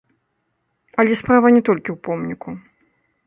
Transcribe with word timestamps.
Але 1.03 1.13
справа 1.21 1.47
не 1.57 1.61
толькі 1.69 1.89
ў 1.95 1.97
помніку. 2.07 2.49